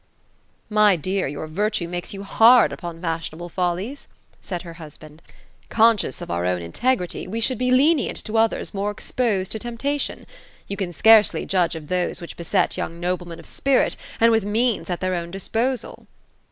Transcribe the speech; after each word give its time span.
My 0.67 0.95
dear, 0.95 1.27
your 1.27 1.45
virtue 1.45 1.87
makes 1.87 2.11
you 2.11 2.23
hard 2.23 2.73
upon 2.73 2.99
fashionable 2.99 3.49
follies;" 3.49 4.07
said 4.39 4.63
her 4.63 4.73
husband. 4.81 5.21
*' 5.47 5.69
Conscious 5.79 6.21
of 6.21 6.31
our 6.31 6.43
own 6.47 6.59
integrity, 6.59 7.27
we 7.27 7.39
should 7.39 7.59
be 7.59 7.69
len 7.69 7.99
ient 7.99 8.23
to 8.23 8.31
otliers 8.31 8.73
more 8.73 8.89
exposed 8.89 9.51
to 9.51 9.59
temptation. 9.59 10.25
You 10.67 10.75
can 10.75 10.91
scarcely 10.91 11.45
judge 11.45 11.75
of 11.75 11.87
those 11.87 12.19
which 12.19 12.35
beset 12.35 12.77
young 12.77 12.99
noblemen 12.99 13.37
of 13.37 13.45
spirit, 13.45 13.95
and 14.19 14.31
with 14.31 14.43
means 14.43 14.89
at 14.89 15.01
their 15.01 15.13
own 15.13 15.29
disposal." 15.29 16.07